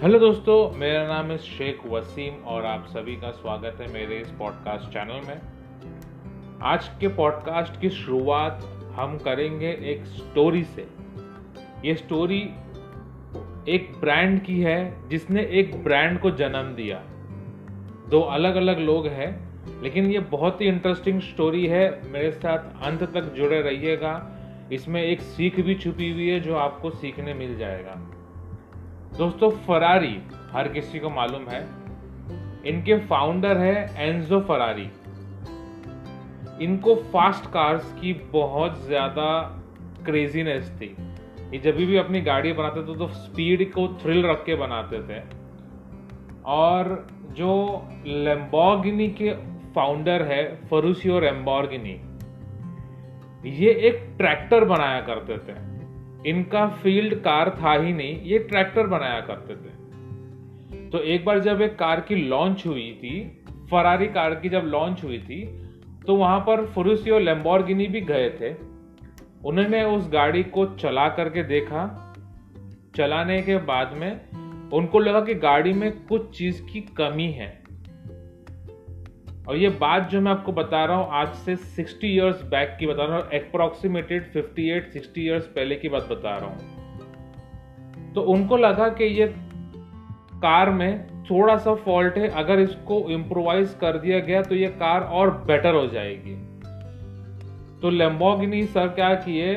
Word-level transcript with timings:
Hello 0.00 0.18
दोस्तों, 0.18 0.78
मेरा 0.78 1.06
नाम 1.06 1.26
है 1.26 1.38
शेख 1.38 1.80
वसीम 1.86 2.34
और 2.34 2.66
आप 2.66 2.86
सभी 2.86 3.16
का 3.16 3.30
स्वागत 3.30 3.76
है 3.80 3.92
मेरे 3.92 4.16
इस 4.16 4.30
पॉडकास्ट 4.30 4.92
चैनल 4.92 5.26
में। 5.28 5.40
आज 6.62 6.88
के 7.00 7.08
पॉडकास्ट 7.08 7.80
की 7.80 7.90
शुरुआत 7.90 8.64
हम 8.92 9.18
करेंगे 9.18 9.70
एक 9.70 10.04
स्टोरी 10.04 10.64
से। 10.64 10.88
ये 11.84 11.94
स्टोरी 11.94 12.40
एक 13.68 13.92
ब्रांड 14.00 14.42
की 14.42 14.60
है, 14.60 15.08
जिसने 15.08 15.42
एक 15.42 15.84
ब्रांड 15.84 16.20
को 16.20 16.30
जन्म 16.30 16.74
दिया। 16.74 17.02
दो 18.10 18.20
अलग 18.20 18.56
अलग 18.56 18.78
लोग 18.78 19.06
हैं, 19.06 19.48
लेकिन 19.82 20.10
ये 20.10 20.18
बहुत 20.18 20.60
ही 20.60 20.66
इंटरेस्टिंग 20.66 21.20
स्टोरी 21.20 21.66
है। 21.66 22.12
मेरे 22.12 22.30
साथ 22.32 22.82
अंत 22.82 23.02
तक 23.02 23.34
जुड़े 23.34 23.62
रहिएगा। 23.62 24.30
इसमें 24.72 25.02
एक 25.02 25.20
सीख 25.20 25.60
भी 25.60 25.74
छुपी 25.74 26.10
हुई 26.12 26.28
है 26.28 26.40
जो 26.40 26.56
आपको 26.56 26.90
सीखने 26.90 27.34
मिल 27.34 27.58
जाएगा। 27.58 28.16
दोस्तों 29.20 29.48
फरारी 29.64 30.16
हर 30.52 30.68
किसी 30.68 30.98
को 30.98 31.08
मालूम 31.10 31.48
है। 31.48 31.60
इनके 32.66 32.96
फाउंडर 33.08 33.58
है 33.58 33.74
एंजो 33.98 34.38
फरारी 34.40 34.88
इनको 36.64 36.94
फास्ट 37.12 37.50
कार्स 37.50 37.92
की 37.92 38.12
बहुत 38.32 38.78
ज़्यादा 38.86 39.26
क्रेजीनेस 40.06 40.70
थी। 40.80 40.88
ये 41.52 41.58
जब 41.60 41.76
भी 41.78 41.96
अपनी 41.96 42.20
गाड़ी 42.22 42.52
बनाते 42.52 42.82
थे 42.82 42.96
तो 42.98 43.08
स्पीड 43.16 43.70
को 43.72 43.86
थ्रिल 44.02 44.24
रख 44.26 44.44
के 44.44 44.54
बनाते 44.56 45.02
थे। 45.08 45.20
और 46.50 47.06
जो 47.32 47.52
लेम्बोर्गिनी 48.06 49.08
के 49.20 49.32
फाउंडर 49.74 50.22
है 50.24 50.42
फरूसियो 50.68 51.20
लेम्बोर्गिनी 51.20 51.96
ये 53.58 53.74
एक 53.88 54.02
ट्रैक्टर 54.18 54.64
बनाया 54.66 55.00
करते 55.02 55.38
थे। 55.38 55.58
इनका 56.26 56.66
फ़ील्ड 56.68 57.14
कार 57.14 57.50
था 57.62 57.72
ही 57.72 57.92
नहीं, 57.92 58.20
ये 58.22 58.38
ट्रैक्टर 58.38 58.86
बनाया 58.86 59.20
करते 59.20 59.54
थे। 59.54 60.88
तो 60.90 60.98
एक 60.98 61.24
बार 61.24 61.38
जब 61.38 61.60
एक 61.60 61.78
कार 61.78 62.00
की 62.00 62.16
लॉन्च 62.16 62.66
हुई 62.66 62.92
थी 63.02 63.44
फरारी 63.70 64.06
कार 64.06 64.34
की 64.34 64.48
जब 64.48 64.62
लॉन्च 64.64 65.04
हुई 65.04 65.18
थी 65.18 65.44
तो 66.06 66.16
वहाँ 66.16 66.40
पर 66.40 66.66
फुरुसियो 66.66 67.18
लेम्बोर्गिनी 67.18 67.86
भी 67.86 68.00
गए 68.00 68.30
थे। 68.30 68.54
उन्होंने 69.44 69.84
उस 69.84 70.08
गाड़ी 70.12 70.42
को 70.42 70.66
चला 70.66 71.08
करके 71.08 71.42
देखा। 71.42 72.14
चलाने 72.96 73.42
के 73.42 73.56
बाद 73.56 73.92
में 73.92 74.30
उनको 74.70 74.98
लगा 74.98 75.20
कि 75.20 75.34
गाड़ी 75.34 75.72
में 75.72 75.90
कुछ 76.06 76.38
चीज़ 76.38 76.62
की 76.62 76.80
कमी 76.80 77.30
है। 77.32 77.59
और 79.50 79.56
ये 79.56 79.68
बात 79.70 80.08
जो 80.10 80.20
मैं 80.20 80.30
आपको 80.30 80.52
बता 80.52 80.84
रहा 80.84 80.96
हूँ, 80.96 81.08
आज 81.10 81.28
से 81.36 81.54
60 81.76 82.04
इयर्स 82.04 82.42
बैक 82.50 82.76
की 82.80 82.86
बता 82.86 83.04
रहा 83.04 83.16
हूँ 83.16 83.24
अप्रोक्सीमेटेड 83.34 84.26
58 84.32 84.92
60 84.92 85.18
इयर्स 85.18 85.46
पहले 85.46 85.76
की 85.76 85.88
बात 85.88 86.06
बता 86.10 86.36
रहा 86.36 86.50
हूँ। 86.50 88.12
तो 88.14 88.22
उनको 88.32 88.56
लगा 88.56 88.88
कि 88.90 89.04
ये 89.12 89.26
कार 90.36 90.70
में 90.70 91.24
थोड़ा 91.24 91.56
सा 91.56 91.74
फॉल्ट 91.76 92.18
है, 92.18 92.28
अगर 92.28 92.60
इसको 92.60 92.98
इम्प्रोवाइज 93.10 93.74
कर 93.80 93.98
दिया 93.98 94.18
गया 94.20 94.42
तो 94.42 94.54
ये 94.54 94.68
कार 94.78 95.02
और 95.02 95.30
बेटर 95.46 95.74
हो 95.74 95.86
जाएगी। 95.86 96.34
तो 97.80 97.90
लेम्बोगिनी 97.90 98.64
सर 98.66 98.88
क्या 98.90 99.12
किए 99.16 99.54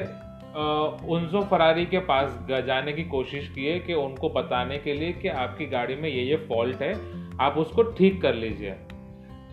उनजो 1.10 1.42
फरारी 1.52 1.86
के 1.86 2.00
पास 2.08 2.40
जाने 2.50 2.94
की 2.94 3.04
कोशिश 3.10 3.48
किए 3.50 3.78
कि 3.80 3.94
उनको 3.96 4.30
बताने 4.32 4.78
के 4.78 4.94
लिए 4.94 5.12
कि 5.14 5.28
आपकी 5.28 5.66
गाड़ी 5.68 5.96
में 5.96 6.10
ये 6.10 6.24
ये 6.24 6.38
फॉल्ट 6.50 6.82
है, 6.82 6.94
आप 7.40 7.58
उसको 7.58 7.84
ठीक 7.92 8.22
कर 8.22 8.34
लीजिए। 8.36 8.76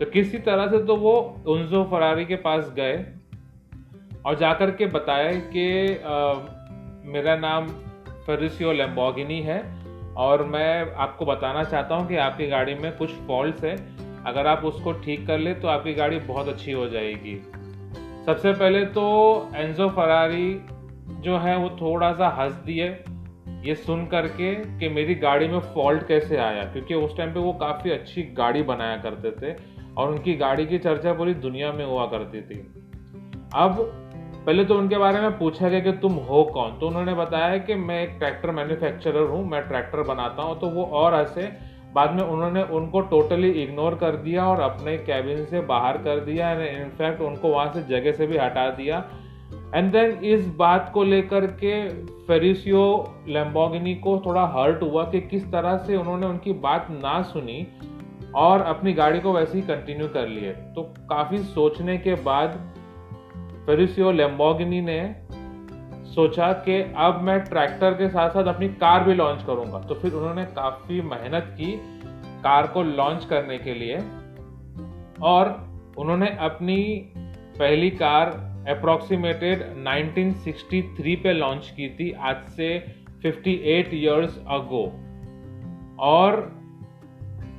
तो 0.01 0.05
किसी 0.05 0.37
तरह 0.37 0.67
से 0.67 0.77
तो 0.85 0.95
वो 0.95 1.11
उनजो 1.47 1.83
फरारी 1.83 2.25
के 2.25 2.35
पास 2.35 2.71
गए 2.75 2.93
और 4.25 4.35
जाकर 4.35 4.71
के 4.71 4.85
बताया 4.85 5.31
कि 5.55 5.65
मेरा 7.11 7.35
नाम 7.35 7.67
फेरिसियो 8.25 8.71
लेम्बोगिनी 8.71 9.39
है 9.41 9.59
और 10.17 10.43
मैं 10.45 10.95
आपको 10.95 11.25
बताना 11.25 11.63
चाहता 11.63 11.95
हूँ 11.95 12.07
कि 12.07 12.15
आपकी 12.15 12.47
गाड़ी 12.47 12.75
में 12.75 12.91
कुछ 12.97 13.11
फॉल्ट 13.27 13.63
है। 13.63 13.75
अगर 14.25 14.47
आप 14.47 14.65
उसको 14.65 14.91
ठीक 14.93 15.27
कर 15.27 15.39
ले 15.39 15.53
तो 15.53 15.67
आपकी 15.67 15.93
गाड़ी 15.93 16.19
बहुत 16.19 16.47
अच्छी 16.47 16.71
हो 16.71 16.87
जाएगी। 16.87 17.35
सबसे 18.25 18.53
पहले 18.53 18.85
तो 18.85 19.05
एंजो 19.55 19.89
फरारी 19.89 20.53
जो 21.21 21.37
है 21.37 21.57
वो 21.57 21.69
थोड़ा 21.69 22.13
सा 22.13 22.27
हंस 22.39 22.53
दिए 22.53 22.89
ये 23.65 23.75
सुन 23.75 24.05
करके 24.05 24.53
कि 24.79 24.89
मेरी 24.89 25.15
गाड़ी 25.15 25.47
में 25.47 25.59
फॉल्ट 25.59 26.07
कैसे 26.07 26.37
आया? 26.37 26.63
क्योंकि 26.63 26.93
उस 26.93 27.15
टाइम 27.17 27.33
पे 27.33 27.39
वो 27.39 27.53
काफ़ी 27.53 27.91
अच्छी 27.91 28.23
गाड़ी 28.37 28.63
बनाया 28.63 28.97
करते 28.97 29.31
थे। 29.31 29.53
और 29.97 30.09
उनकी 30.09 30.33
गाड़ी 30.35 30.65
की 30.65 30.77
चर्चा 30.77 31.13
पूरी 31.13 31.33
दुनिया 31.33 31.71
में 31.71 31.85
हुआ 31.85 32.05
करती 32.05 32.41
थी। 32.41 32.59
अब, 33.53 33.77
पहले 34.45 34.63
तो 34.65 34.75
उनके 34.75 34.97
बारे 34.97 35.21
में 35.21 35.37
पूछा 35.39 35.69
गया 35.69 35.79
कि 35.79 35.91
तुम 35.91 36.13
हो 36.21 36.43
कौन? 36.43 36.77
तो 36.79 36.87
उन्होंने 36.87 37.13
बताया 37.13 37.57
कि 37.57 37.75
मैं 37.75 38.01
एक 38.03 38.15
ट्रैक्टर 38.19 38.51
मैन्युफैक्चरर 38.51 39.27
हूँ, 39.29 39.43
मैं 39.45 39.61
ट्रैक्टर 39.67 40.01
बनाता 40.03 40.43
हूँ 40.43 40.59
तो 40.59 40.67
वो 40.67 40.83
और 40.83 41.15
ऐसे 41.15 41.51
बाद 41.93 42.13
में 42.13 42.23
उन्होंने 42.23 42.63
उनको 42.71 43.01
टोटली 43.01 43.49
इग्नोर 43.63 43.95
कर 43.95 44.15
दिया 44.15 44.45
और 44.45 44.59
अपने 44.59 44.97
कैबिन 44.97 45.43
से 45.45 45.61
बाहर 45.61 45.97
कर 45.97 46.19
दिया 46.19 46.51
एंड 46.51 46.61
इनफैक्ट 46.61 47.21
उनको 47.21 47.49
वहाँ 47.49 47.71
से 47.73 47.81
जगह 47.83 48.11
से 48.11 48.27
भी 48.27 48.37
हटा 48.37 48.69
दिया। 48.69 49.03
एंड 49.75 49.91
देन 49.91 50.11
इस 50.25 50.47
बात 50.55 50.91
को 50.93 51.03
लेकर 51.03 51.45
के 51.63 51.73
फेरिसियो 52.25 52.83
लेम्बोगिनी 53.27 53.95
को 53.95 54.17
थोड़ा 54.25 54.45
हर्ट 54.55 54.81
हुआ 54.81 55.03
कि 55.03 55.21
किस 55.21 55.51
तरह 55.51 55.77
से 55.77 55.95
उन्होंने 55.95 56.27
उनकी 56.27 56.53
बात 56.53 56.87
ना 56.91 57.21
सुनी। 57.23 57.67
और 58.35 58.61
अपनी 58.61 58.93
गाड़ी 58.93 59.19
को 59.19 59.33
वैसे 59.33 59.57
ही 59.57 59.61
कंटिन्यू 59.61 60.07
कर 60.07 60.27
लिए। 60.27 60.51
तो 60.51 60.93
काफ़ी 60.99 61.37
सोचने 61.37 61.97
के 61.97 62.15
बाद 62.15 62.73
फेरिसियो 63.65 64.11
लेम्बोगिनी 64.11 64.81
ने 64.81 65.15
सोचा 66.05 66.53
कि 66.53 66.93
अब 66.97 67.21
मैं 67.21 67.39
ट्रैक्टर 67.39 67.93
के 67.93 68.09
साथ 68.09 68.29
साथ 68.29 68.43
अपनी 68.43 68.67
कार 68.67 69.03
भी 69.03 69.13
लॉन्च 69.13 69.43
करूँगा। 69.43 69.79
तो 69.79 69.95
फिर 69.95 70.13
उन्होंने 70.13 70.45
काफ़ी 70.45 71.01
मेहनत 71.01 71.55
की 71.57 71.71
कार 72.43 72.67
को 72.67 72.83
लॉन्च 72.83 73.25
करने 73.25 73.57
के 73.57 73.73
लिए। 73.73 73.97
और 75.21 75.71
उन्होंने 75.97 76.37
अपनी 76.39 77.11
पहली 77.59 77.89
कार 77.89 78.27
अप्रोक्सीमेटेड 78.69 79.61
1963 79.61 81.15
पे 81.15 81.33
लॉन्च 81.33 81.69
की 81.69 81.89
थी 81.89 82.11
आज 82.11 82.35
से 82.35 82.79
58 83.25 83.93
इयर्स 83.93 84.37
अगो 84.47 84.85
और 85.99 86.60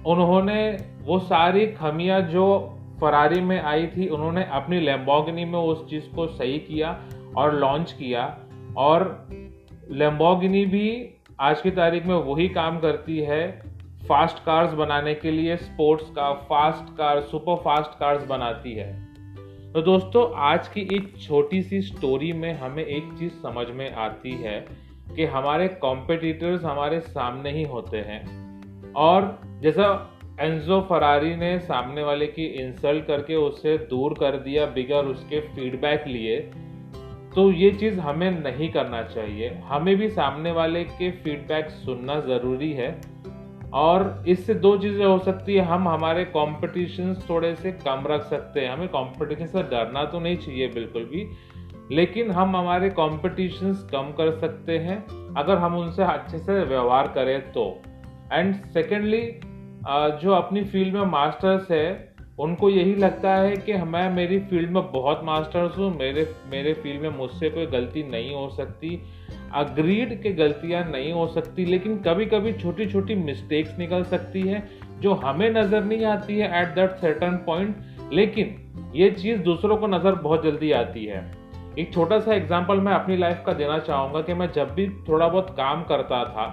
उन्होंने 0.06 0.78
वो 1.04 1.18
सारी 1.18 1.66
खमियाँ 1.66 2.20
जो 2.20 2.78
फरारी 3.00 3.40
में 3.40 3.62
आई 3.62 3.86
थी, 3.86 4.08
उन्होंने 4.08 4.44
अपनी 4.44 4.80
लेम्बोगनी 4.80 5.44
में 5.44 5.58
उस 5.58 5.90
चीज़ 5.90 6.14
को 6.14 6.26
सही 6.26 6.58
किया 6.58 7.02
और 7.36 7.54
लॉन्च 7.54 7.92
किया। 7.92 8.38
और 8.76 9.28
लेम्बोगिनी 9.90 10.66
भी 10.66 11.14
आज 11.40 11.60
की 11.60 11.70
तारीख 11.70 12.06
में 12.06 12.14
वही 12.14 12.48
काम 12.48 12.80
करती 12.80 13.18
है 13.18 13.62
फास्ट 14.08 14.38
कार्स 14.38 14.72
बनाने 14.72 15.14
के 15.14 15.30
लिए 15.30 15.56
स्पोर्ट्स 15.56 16.10
का 16.10 16.32
fast 16.32 16.96
car 16.96 17.20
super 17.20 17.56
fast 17.56 17.98
cars 17.98 18.26
बनाती 18.26 18.72
है। 18.72 19.14
तो 19.72 19.82
दोस्तों, 19.82 20.34
आज 20.36 20.68
की 20.68 20.80
एक 20.80 21.14
छोटी 21.22 21.62
सी 21.62 21.82
स्टोरी 21.82 22.32
में 22.32 22.58
हमें 22.58 22.84
एक 22.84 23.10
चीज़ 23.18 23.32
समझ 23.32 23.66
में 23.70 23.94
आती 23.94 24.30
है 24.30 24.66
कि 25.16 25.24
हमारे 25.24 25.68
कॉम्पिटिटर्स 25.68 26.64
हमारे 26.64 27.00
सामने 27.00 27.50
ही 27.50 27.62
होते 27.62 27.96
हैं। 27.96 28.41
और 28.96 29.38
जैसा 29.62 29.86
एंजो 30.40 30.80
फरारी 30.80 31.34
ने 31.36 31.58
सामने 31.58 32.02
वाले 32.02 32.26
की 32.26 32.44
इंसल्ट 32.44 33.06
करके 33.06 33.34
उसे 33.34 33.76
दूर 33.78 34.14
कर 34.14 34.36
दिया 34.36 34.66
बिगर 34.66 35.04
उसके 35.04 35.40
फीडबैक 35.40 36.04
लिए 36.06 36.38
तो 37.36 37.50
ये 37.52 37.70
चीज़ 37.70 38.00
हमें 38.00 38.30
नहीं 38.32 38.68
करना 38.72 39.02
चाहिए। 39.02 39.48
हमें 39.64 39.94
भी 39.96 40.08
सामने 40.08 40.50
वाले 40.52 40.84
के 40.84 41.10
फीडबैक 41.10 41.70
सुनना 41.70 42.18
ज़रूरी 42.20 42.72
है 42.72 43.00
और 43.74 44.24
इससे 44.28 44.54
दो 44.54 44.76
चीज़ें 44.76 45.04
हो 45.06 45.18
सकती 45.18 45.54
है। 45.54 45.64
हम 45.64 45.88
हमारे 45.88 46.24
कॉम्पिटिशन 46.24 47.14
थोड़े 47.30 47.54
से 47.54 47.72
कम 47.72 48.04
रख 48.06 48.22
सकते 48.22 48.60
हैं। 48.60 48.72
हमें 48.72 48.88
कॉम्पिटिशन 48.88 49.46
से 49.46 49.62
डरना 49.62 50.04
तो 50.04 50.20
नहीं 50.20 50.36
चाहिए 50.36 50.68
बिल्कुल 50.68 51.04
भी, 51.04 51.26
लेकिन 51.96 52.30
हम 52.30 52.56
हमारे 52.56 52.90
कॉम्पिटिशन्स 52.90 53.82
कम 53.84 54.12
कर 54.12 54.38
सकते 54.38 54.78
हैं। 54.78 54.98
अगर 55.34 55.58
हम 55.58 55.76
उनसे 55.76 56.02
अच्छे 56.02 56.38
से 56.38 56.62
व्यवहार 56.64 57.08
करें 57.08 57.40
तो। 57.52 57.82
एंड 58.32 58.54
सेकेंडली 58.74 59.22
जो 60.22 60.32
अपनी 60.32 60.62
फ़ील्ड 60.64 60.94
में 60.94 61.06
मास्टर्स 61.06 61.70
है, 61.70 62.14
उनको 62.40 62.68
यही 62.70 62.94
लगता 62.94 63.34
है 63.34 63.56
कि 63.56 63.72
मैं 63.86 64.08
मेरी 64.10 64.38
फ़ील्ड 64.40 64.70
में 64.70 64.90
बहुत 64.92 65.20
मास्टर्स 65.24 65.76
हूँ, 65.78 65.90
मेरे 65.98 66.26
मेरे 66.50 66.72
फ़ील्ड 66.74 67.02
में 67.02 67.16
मुझसे 67.18 67.50
कोई 67.50 67.66
गलती 67.66 68.02
नहीं 68.02 68.34
हो 68.34 68.48
सकती। 68.50 69.00
अग्रीड 69.54 70.20
के 70.22 70.32
गलतियाँ 70.32 70.84
नहीं 70.90 71.12
हो 71.12 71.26
सकती, 71.28 71.64
लेकिन 71.64 71.98
कभी 72.02 72.26
कभी 72.26 72.52
छोटी 72.52 72.86
छोटी 72.86 73.14
मिस्टेक्स 73.16 73.78
निकल 73.78 74.04
सकती 74.04 74.40
है, 74.40 74.62
जो 75.00 75.12
हमें 75.14 75.48
नज़र 75.50 75.84
नहीं 75.84 76.04
आती 76.06 76.38
है 76.38 76.62
एट 76.62 76.74
दैट 76.74 76.96
सर्टन 76.96 77.36
पॉइंट 77.46 78.10
लेकिन 78.12 78.90
ये 78.94 79.10
चीज़ 79.10 79.38
दूसरों 79.42 79.76
को 79.76 79.86
नज़र 79.86 80.14
बहुत 80.14 80.42
जल्दी 80.44 80.72
आती 80.72 81.04
है। 81.04 81.30
एक 81.78 81.92
छोटा 81.94 82.18
सा 82.20 82.34
एग्ज़ाम्पल 82.34 82.80
मैं 82.80 82.92
अपनी 82.92 83.16
लाइफ 83.16 83.42
का 83.46 83.52
देना 83.52 83.78
चाहूँगा 83.78 84.20
कि 84.20 84.34
मैं 84.34 84.50
जब 84.52 84.74
भी 84.74 84.88
थोड़ा 85.08 85.28
बहुत 85.28 85.54
काम 85.56 85.82
करता 85.84 86.24
था 86.24 86.46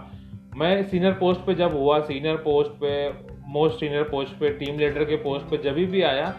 मैं 0.58 0.84
सीनियर 0.84 1.12
पोस्ट 1.12 1.42
पे 1.42 1.54
जब 1.56 1.78
हुआ 1.78 2.00
सीनियर 2.00 2.36
पोस्ट 2.36 2.72
पे 2.72 3.10
मोस्ट 3.48 3.80
सीनियर 3.80 4.04
पोस्ट 4.04 4.34
पे 4.34 4.50
टीम 4.50 4.80
लीडर 4.80 5.04
के 5.04 5.16
पोस्ट 5.16 5.46
पे 5.46 5.58
जब 5.58 5.74
भी 5.92 6.02
आया, 6.02 6.34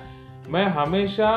मैं 0.48 0.64
हमेशा 0.64 1.36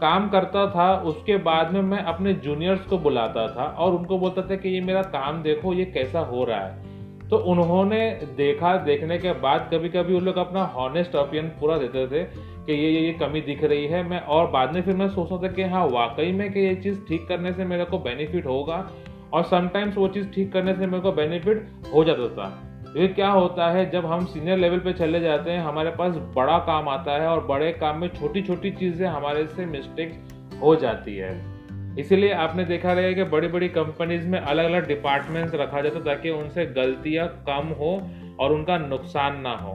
काम 0.00 0.28
करता 0.28 0.70
था, 0.70 0.96
उसके 0.96 1.36
बाद 1.36 1.72
में 1.72 1.82
मैं 1.82 1.98
अपने 1.98 2.32
जूनियर्स 2.32 2.80
को 2.80 2.98
बुलाता 2.98 3.46
था 3.46 3.64
और 3.64 3.94
उनको 3.94 4.18
बोलता 4.18 4.42
था 4.42 4.56
कि 4.56 4.68
ये 4.68 4.80
मेरा 4.80 5.02
काम 5.02 5.42
देखो, 5.42 5.74
ये 5.74 5.84
कैसा 5.84 6.20
हो 6.20 6.44
रहा 6.44 6.60
है। 6.60 7.28
तो 7.28 7.36
उन्होंने 7.36 8.10
देखा, 8.36 8.76
देखने 8.76 9.18
के 9.18 9.32
बाद 9.32 9.70
कभी 9.74 9.88
कभी 9.88 10.14
उन 10.14 10.24
लोग 10.24 10.36
अपना 10.36 10.62
हॉनेस्ट 10.64 11.16
ओपिनियन 11.16 11.48
पूरा 11.48 11.78
देते 11.78 12.06
थे 12.06 12.24
कि 12.66 12.72
ये 12.72 12.90
ये 12.90 13.00
ये 13.00 13.12
कमी 13.12 13.40
दिख 13.40 13.64
रही 13.64 13.86
है, 13.86 14.02
मैं 14.02 14.20
और 14.20 14.50
बाद 14.50 14.74
में 14.74 14.82
फिर 14.82 14.96
मैं 14.96 15.08
सोचता 15.08 15.48
था 15.48 15.52
कि 15.52 15.62
हाँ 15.62 15.86
वाकई 15.86 16.32
में 16.32 16.52
कि 16.52 16.60
ये 16.60 16.74
चीज़ 16.74 16.98
ठीक 17.08 17.28
करने 17.28 17.52
से 17.52 17.64
मेरे 17.64 17.84
को 17.84 17.98
बेनिफिट 17.98 18.46
होगा। 18.46 18.90
और 19.32 19.42
समटाइम्स 19.42 19.96
वो 19.96 20.08
चीज़ 20.08 20.28
ठीक 20.28 20.52
करने 20.52 20.74
से 20.74 20.86
मेरे 20.86 21.02
को 21.02 21.12
बेनिफिट 21.12 21.70
हो 21.94 22.04
जाता 22.04 22.28
था। 22.28 22.64
ये 22.96 23.08
क्या 23.08 23.28
होता 23.28 23.70
है, 23.70 23.90
जब 23.90 24.06
हम 24.06 24.24
सीनियर 24.24 24.58
लेवल 24.58 24.78
पे 24.78 24.92
चले 24.92 25.20
जाते 25.20 25.50
हैं, 25.50 25.60
हमारे 25.60 25.90
पास 25.90 26.14
बड़ा 26.36 26.58
काम 26.58 26.88
आता 26.88 27.12
है 27.12 27.28
और 27.28 27.46
बड़े 27.46 27.72
काम 27.72 28.00
में 28.00 28.08
छोटी 28.08 28.42
छोटी 28.42 28.70
चीज़ें 28.70 29.06
हमारे 29.08 29.46
से 29.46 29.66
मिस्टेक्स 29.66 30.34
हो 30.62 30.76
जाती 30.76 31.16
है। 31.16 31.58
इसीलिए 31.98 32.32
आपने 32.32 32.64
देखा 32.64 32.92
रहेगा 32.92 33.24
कि 33.24 33.30
बड़ी 33.30 33.48
बड़ी 33.48 33.68
कंपनीज़ 33.68 34.26
में 34.28 34.38
अलग 34.40 34.64
अलग 34.64 34.86
डिपार्टमेंट्स 34.88 35.54
रखा 35.54 35.80
जाता 35.80 36.00
ताकि 36.00 36.30
उनसे 36.30 36.66
गलतियाँ 36.66 37.28
कम 37.48 37.68
हो 37.68 38.10
और 38.40 38.52
उनका 38.52 38.78
नुकसान 38.78 39.40
ना 39.40 39.54
हो। 39.56 39.74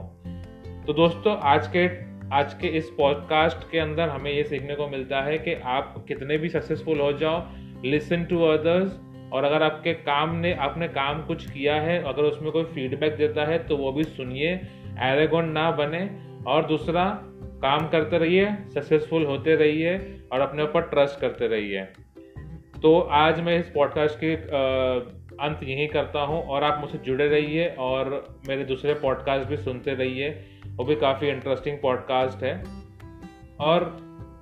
तो 0.86 0.92
दोस्तों, 0.92 1.36
आज 1.36 1.66
के 1.76 1.86
आज 2.32 2.54
के 2.54 2.66
इस 2.66 2.88
पॉडकास्ट 2.90 3.70
के 3.70 3.78
अंदर 3.78 4.08
हमें 4.08 4.30
ये 4.32 4.44
सीखने 4.44 4.74
को 4.74 4.88
मिलता 4.88 5.20
है 5.20 5.38
कि 5.38 5.54
आप 5.54 6.04
कितने 6.08 6.38
भी 6.38 6.48
सक्सेसफुल 6.48 7.00
हो 7.00 7.12
जाओ 7.12 7.42
लिसन 7.84 8.24
टू 8.24 8.42
अदर्स 8.42 9.00
और 9.32 9.44
अगर 9.44 9.62
आपके 9.62 9.94
काम 9.94 10.34
ने, 10.36 10.52
आपने 10.54 10.88
काम 10.88 11.22
कुछ 11.22 11.50
किया 11.50 11.74
है, 11.74 12.02
अगर 12.02 12.22
उसमें 12.22 12.52
कोई 12.52 12.64
फीडबैक 12.64 13.16
देता 13.16 13.44
है 13.44 13.58
तो 13.66 13.76
वो 13.76 13.92
भी 13.92 14.04
सुनिए 14.04 14.54
एरेगोन 15.02 15.48
ना 15.48 15.70
बने। 15.70 16.08
और 16.46 16.66
दूसरा, 16.66 17.04
काम 17.62 17.88
करते 17.88 18.18
रहिए 18.18 18.48
सक्सेसफुल 18.74 19.24
होते 19.24 19.54
रहिए 19.54 19.96
और 20.32 20.40
अपने 20.40 20.62
ऊपर 20.62 20.80
ट्रस्ट 20.80 21.20
करते 21.20 21.46
रहिए। 21.46 21.84
तो 22.82 23.00
आज 23.00 23.40
मैं 23.40 23.58
इस 23.58 23.70
पॉडकास्ट 23.70 24.18
के 24.24 24.34
अंत 25.36 25.60
यही 25.62 25.86
करता 25.86 26.20
हूँ 26.20 26.42
और 26.42 26.64
आप 26.64 26.80
मुझसे 26.80 26.98
जुड़े 26.98 27.28
रहिए 27.28 27.68
और 27.78 28.38
मेरे 28.48 28.64
दूसरे 28.64 28.94
पॉडकास्ट 28.94 29.48
भी 29.48 29.56
सुनते 29.56 29.94
रहिए। 29.94 30.28
वो 30.68 30.84
भी 30.84 30.94
काफ़ी 30.94 31.28
इंटरेस्टिंग 31.28 31.78
पॉडकास्ट 31.78 32.42
है। 32.42 32.64
और 33.60 33.96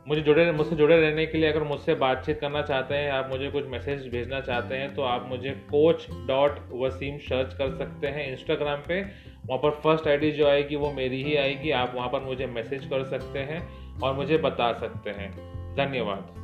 मुझे 0.09 0.21
जुड़े, 0.21 0.53
मुझसे 0.53 0.77
जुड़े 0.77 1.01
रहने 1.01 1.27
के 1.27 1.39
लिए 1.39 1.51
अगर 1.53 1.63
मुझसे 1.63 1.95
बातचीत 1.95 2.41
करना 2.41 2.63
चाहते 2.63 2.95
हैं, 2.95 3.11
आप 3.11 3.29
मुझे 3.31 3.51
कुछ 3.51 3.67
मैसेज 3.67 4.09
भेजना 4.09 4.41
चाहते 4.41 4.75
हैं 4.75 4.95
तो 4.95 5.03
आप 5.03 5.29
मुझे 5.29 5.51
कोच 5.51 6.07
डॉट 6.27 6.59
वसीम 6.73 7.19
सर्च 7.19 7.55
कर 7.55 7.71
सकते 7.79 8.07
हैं 8.07 8.31
इंस्टाग्राम 8.33 8.81
पे। 8.89 9.03
वहाँ 9.47 9.59
पर 9.59 9.71
फ़र्स्ट 9.71 10.09
आईडी 10.09 10.31
जो 10.31 10.49
आएगी, 10.49 10.77
वो 10.77 10.93
मेरी 10.93 11.23
ही 11.23 11.37
आएगी। 11.37 11.71
आप 11.71 11.93
वहाँ 11.95 12.09
पर 12.09 12.21
मुझे 12.21 12.47
मैसेज 12.47 12.85
कर 12.85 13.05
सकते 13.05 13.39
हैं 13.39 13.69
और 14.01 14.15
मुझे 14.15 14.39
बता 14.39 14.73
सकते 14.73 15.11
हैं। 15.11 15.33
धन्यवाद। 15.77 16.42